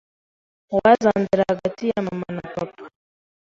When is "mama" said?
2.05-2.27